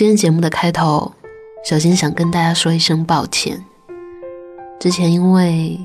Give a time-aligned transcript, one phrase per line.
[0.00, 1.12] 今天节目的开头，
[1.62, 3.62] 首先想跟大家说一声抱歉。
[4.78, 5.78] 之前因为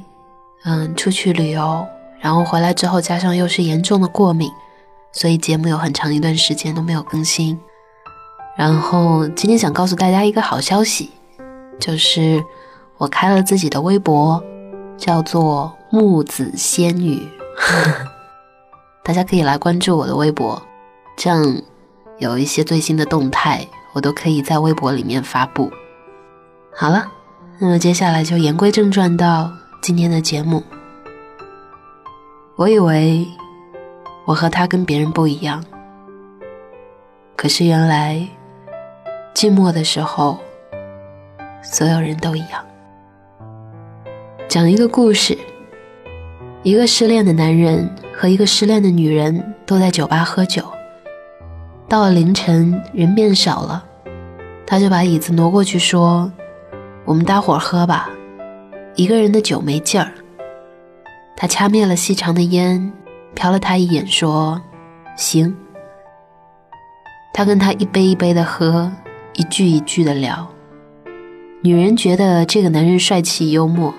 [0.64, 1.86] 嗯出去旅游，
[2.22, 4.50] 然后回来之后加上又是严重的过敏，
[5.12, 7.60] 所以节目有很长一段时间都没有更新。
[8.56, 11.12] 然后今天想告诉大家一个好消息，
[11.78, 12.42] 就是
[12.98, 14.42] 我开了自己的微博，
[14.98, 17.28] 叫做木子仙女，
[19.04, 20.62] 大家可以来关注我的微博，
[21.18, 21.62] 这样
[22.18, 25.72] 有一些最新的动态，我都可以在微博里面发布。
[26.72, 27.12] 好了，
[27.58, 30.62] 那么接下来就言归正传，到今天的节目。
[32.56, 33.26] 我以为
[34.26, 35.66] 我和他跟别人不一样，
[37.36, 38.28] 可是原来。
[39.36, 40.40] 寂寞的时候，
[41.62, 42.66] 所有人都一样。
[44.48, 45.38] 讲一个故事：
[46.64, 50.64] 一个失恋的男人和一个失恋的女人都在酒吧喝酒。
[51.88, 53.84] 到了凌晨，人变少了，
[54.66, 56.32] 他就把椅子挪过去说
[57.06, 58.10] ：“我们搭伙喝吧，
[58.96, 60.12] 一个人的酒没劲儿。”
[61.38, 62.92] 他掐灭了细长的烟，
[63.36, 64.62] 瞟了他一眼，说
[65.16, 65.56] ：“行。”
[67.34, 68.92] 他跟他一杯一杯的喝。
[69.38, 70.48] 一句一句的聊，
[71.62, 73.94] 女人觉得这个男人帅气幽默，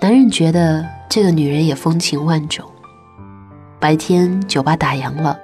[0.00, 2.64] 男人觉得这个女人也风情万种。
[3.80, 5.36] 白天酒吧打烊了，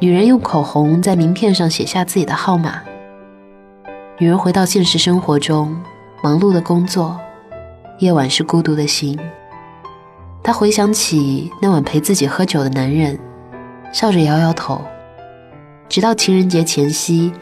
[0.00, 2.82] 女人用口红在名片上写下自己的号码。
[4.18, 5.80] 女人回到现实生活中，
[6.22, 7.18] 忙碌的工作，
[7.98, 9.18] 夜晚是孤独的心。
[10.42, 13.18] 她回想起那晚陪自己喝酒的男人，
[13.92, 14.80] 笑着摇摇头，
[15.88, 17.32] 直到情人节前夕。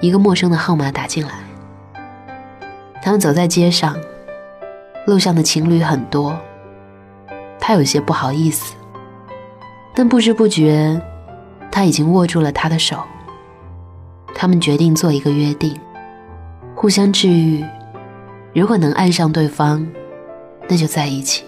[0.00, 1.32] 一个陌生的号码打进来，
[3.00, 3.96] 他们走在街上，
[5.06, 6.36] 路上的情侣很多，
[7.58, 8.74] 他有些不好意思，
[9.94, 11.00] 但不知不觉，
[11.74, 13.02] 他已经握住了他的手。
[14.32, 15.76] 他们决定做一个约定，
[16.76, 17.64] 互相治愈。
[18.52, 19.84] 如果能爱上对方，
[20.68, 21.42] 那就在一起。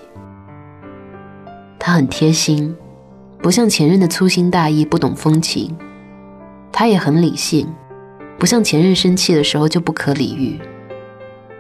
[1.79, 2.77] 他很贴心，
[3.41, 5.79] 不像前任的粗心大意、不懂风情。
[6.73, 7.69] 他也很理性。
[8.37, 10.61] 不像前任生气的时候就不可理喻，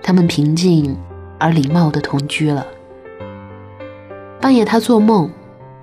[0.03, 0.97] 他们平静
[1.39, 2.67] 而礼貌的同居了。
[4.41, 5.31] 半夜他做梦，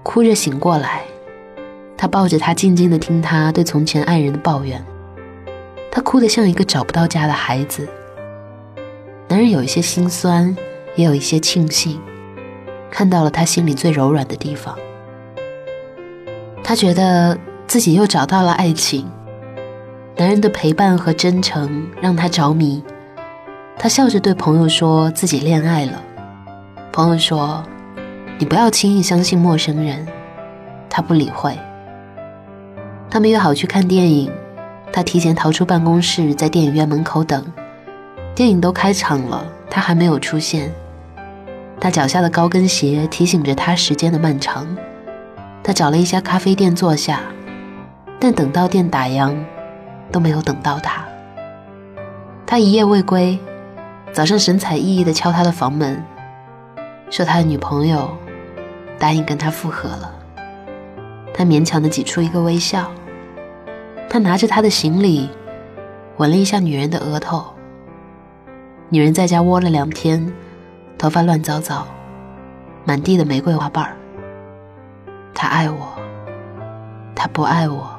[0.04, 1.04] 哭着醒过来，
[2.04, 4.84] 他抱着他静静的听他对从前爱人的抱怨，
[5.90, 7.88] 她哭得像一个找不到家的孩子。
[9.30, 10.54] 男人有一些心酸，
[10.98, 11.98] 也有一些庆幸，
[12.92, 14.78] 看到了她心里最柔软的地方。
[16.62, 17.38] 他觉得
[17.68, 19.10] 自己又找到了爱情。
[20.18, 22.84] 男人的陪伴和真诚让他着迷，
[23.80, 26.04] 他笑着对朋友说自己恋爱了。
[26.92, 27.64] 朋友说
[28.38, 30.06] ：“你不要轻易相信陌生人。”
[30.92, 31.58] 他不理会。
[33.14, 34.32] 他们约好去看电影，
[34.92, 37.46] 他提前逃出办公室，在电影院门口等。
[38.34, 40.74] 电影都开场了，他还没有出现。
[41.80, 44.66] 他脚下的高跟鞋提醒着他时间的漫长。
[45.64, 47.20] 他找了一家咖啡店坐下，
[48.20, 49.32] 但等到店打烊。
[50.12, 51.06] 都没有等到他，
[52.48, 53.38] 他一夜未归，
[54.12, 56.04] 早上神采奕奕地敲他的房门，
[57.12, 58.10] 说他的女朋友
[58.98, 60.12] 答应跟他复合了。
[61.32, 62.90] 他勉强地挤出一个微笑。
[64.14, 65.28] 他拿着他的行李，
[66.18, 67.44] 吻了一下女人的额头。
[68.90, 70.32] 女人在家窝了两天，
[71.00, 71.88] 头发乱糟糟，
[72.86, 73.98] 满地的玫瑰花瓣儿。
[75.34, 75.98] 他爱我，
[77.16, 77.90] 他不爱我，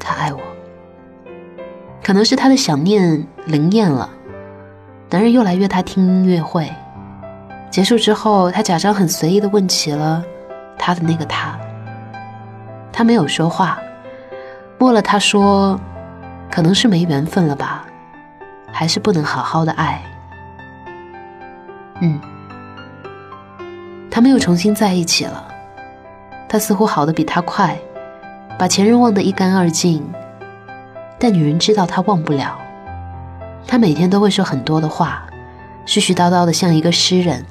[0.00, 0.40] 他爱我。
[2.02, 4.08] 可能是他的想念灵验了，
[5.10, 6.72] 男人又来约她听音乐会。
[7.70, 10.24] 结束之后，他假装很随意的问起了
[10.78, 11.54] 他的那个他。
[12.90, 13.78] 他没有说话，
[14.84, 15.80] 过了他说
[16.52, 17.86] ：“可能是没缘分了吧，
[18.70, 20.02] 还是不能好好的爱。”
[22.02, 22.20] 嗯，
[24.10, 25.42] 他们又重新在一起了。
[26.46, 27.78] 他似乎好的比他快，
[28.58, 30.04] 把前任忘得一干二净。
[31.18, 32.58] 但女人知道他忘不了，
[33.66, 35.24] 他每天都会说很多的话，
[35.86, 37.42] 絮絮叨叨的像一个诗人，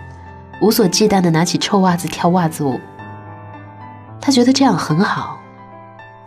[0.61, 2.79] 无所忌惮的拿起臭袜子跳袜子舞。
[4.21, 5.39] 他觉得这样很好，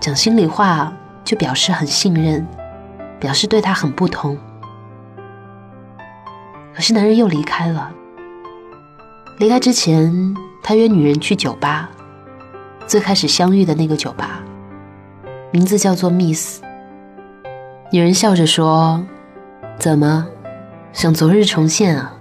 [0.01, 0.93] 讲心里话
[1.25, 2.47] 就表示很信任，
[3.19, 4.37] 表示对他很不同。
[6.75, 7.91] 可是男人又离开了。
[9.39, 11.91] 离开之前，他约女人去酒吧，
[12.87, 14.41] 最开始相遇的那个酒吧，
[15.51, 16.63] 名字叫做 Miss。
[17.91, 19.05] 女人笑着说
[19.79, 20.27] ：“怎么，
[20.93, 22.13] 想昨日重现啊？”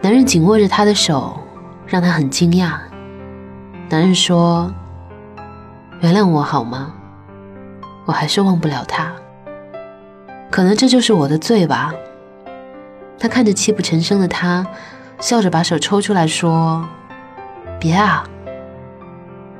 [0.00, 1.38] 男人紧握着她的手，
[1.86, 2.74] 让她很惊讶。
[3.88, 4.72] 男人说
[6.00, 6.92] ：“原谅我好吗？
[8.04, 9.12] 我还是忘不了他。
[10.50, 11.92] 可能这就是我的罪吧。
[13.18, 14.66] 他看着泣不成声的他，
[15.18, 16.86] 笑着把手抽出来说
[17.80, 18.24] ：“别啊，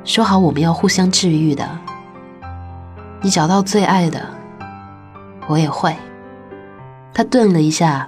[0.03, 1.67] 说好我们要互相治愈的。
[3.21, 4.21] 你找到最爱的，
[5.47, 5.95] 我也会。”
[7.13, 8.07] 他顿了一下，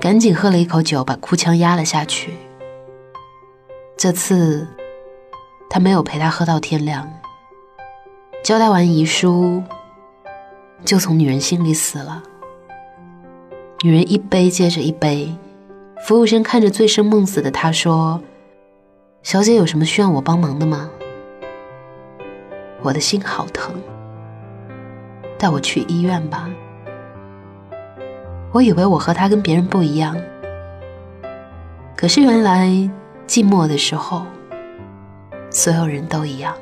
[0.00, 2.32] 赶紧喝了一口酒，把哭腔压了下去。
[3.98, 4.66] 这次，
[5.68, 7.06] 他没有陪他喝到天亮。
[8.48, 9.62] 交代完遗书，
[10.82, 12.22] 就从女人心里死了。
[13.82, 15.36] 女人一杯接着一杯，
[16.06, 18.22] 服务生看着醉生梦死的她说
[19.22, 20.88] ：“小姐有什么需要我帮忙的吗？”
[22.80, 23.74] 我的心好疼，
[25.36, 26.48] 带我去医院吧。
[28.52, 30.16] 我以为我和他跟别人不一样，
[31.94, 32.68] 可是原来
[33.26, 34.24] 寂寞的时候，
[35.50, 36.54] 所有人都一样。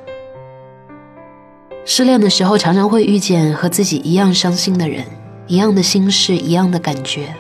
[1.88, 5.04] 失恋的时候，常常会遇见和自己一样伤心的人，
[5.46, 7.32] 一样的心事，一样的感觉。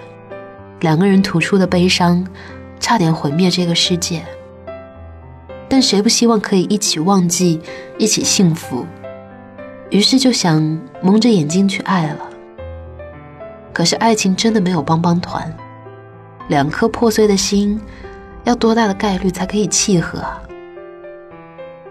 [0.82, 2.24] 两个人吐出的悲伤，
[2.78, 4.24] 差点毁灭这个世界。
[5.68, 7.60] 但谁不希望可以一起忘记，
[7.98, 8.86] 一起幸福？
[9.90, 12.18] 于是就想蒙着眼睛去爱了。
[13.72, 15.52] 可是爱情真的没有帮帮团，
[16.46, 17.80] 两颗破碎的心，
[18.44, 20.22] 要多大的概率才可以契合？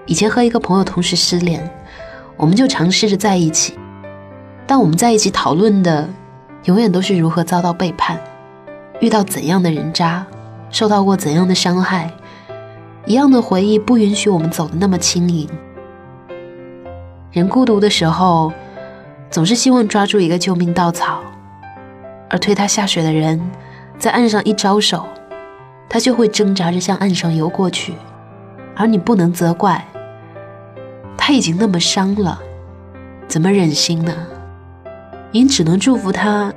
[0.05, 1.69] 以前和一个朋友同时失恋。
[2.37, 3.77] 我们就尝试着在一起，
[4.67, 6.09] 但我们在一起讨论的，
[6.65, 8.19] 永远都是如何遭到背叛，
[8.99, 10.25] 遇到怎样的人渣，
[10.69, 12.11] 受到过怎样的伤害，
[13.05, 15.47] 一样的回忆不允许我们走的那么轻盈。
[17.31, 18.51] 人孤独的时候，
[19.29, 21.21] 总是希望抓住一个救命稻草，
[22.29, 23.39] 而推他下水的人，
[23.97, 25.05] 在岸上一招手，
[25.87, 27.93] 他就会挣扎着向岸上游过去，
[28.75, 29.85] 而你不能责怪。
[31.17, 32.39] 他已经那么伤了，
[33.27, 34.13] 怎么忍心呢？
[35.31, 36.53] 您只能祝福他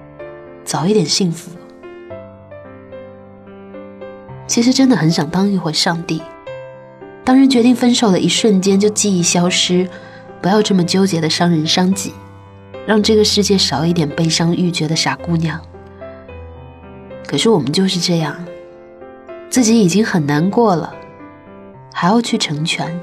[0.64, 1.50] 早一点幸福。
[4.46, 6.22] 其实真的很想当一回上帝，
[7.24, 9.88] 当人决定分手的一瞬间就记忆消失，
[10.40, 12.12] 不要这么纠结的伤人伤己，
[12.86, 15.60] 让这个世界少一点悲伤欲绝的傻姑娘。
[17.26, 18.36] 可是我们就是这样，
[19.50, 20.94] 自己已经很难过了，
[21.92, 22.98] 还要去成全。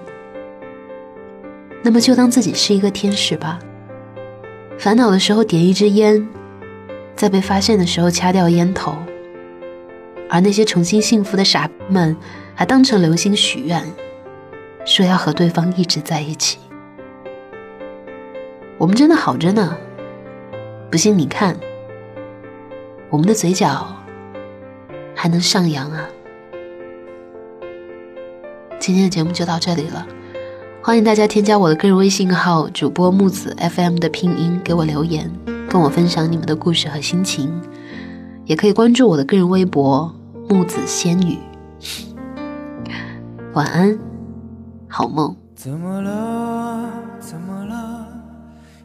[1.85, 3.59] 那么就当自己是一个天使吧。
[4.75, 6.27] 烦恼的时候点一支烟，
[7.15, 8.97] 在被发现的时候掐掉烟头。
[10.27, 12.17] 而那些重新幸福的傻逼们，
[12.55, 13.83] 还当成流星许愿，
[14.83, 16.57] 说要和对方一直在一起。
[18.79, 19.77] 我们真的好着呢，
[20.89, 21.55] 不信你看，
[23.11, 23.95] 我们的嘴角
[25.13, 26.09] 还能上扬啊。
[28.79, 30.07] 今天的节目就到这里了。
[30.85, 35.31] 欢迎大家添加我的个人微信号“主播木子 FM” 的拼音，给我留言，
[35.67, 37.51] 跟我分享你们的故事和心情。
[38.45, 40.13] 也可以关注我的个人微博
[40.47, 41.39] “木子仙女”。
[43.53, 43.97] 晚安，
[44.87, 45.35] 好梦。
[45.55, 46.91] 怎么了？
[47.19, 48.05] 怎么了？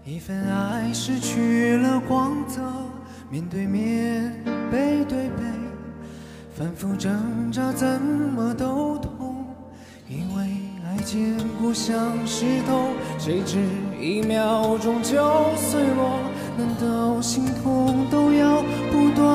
[0.03, 2.63] 一份爱失去了光泽，
[3.31, 4.43] 面对面，
[4.73, 5.43] 背对背，
[6.55, 9.45] 反复挣扎，怎么都痛，
[10.09, 10.60] 因为。
[11.01, 11.95] 坚固像
[12.27, 13.59] 石头，谁知
[14.01, 15.13] 一秒钟就
[15.57, 16.21] 碎落？
[16.59, 19.30] 难道心痛都要不断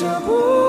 [0.00, 0.59] 谁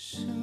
[0.00, 0.37] So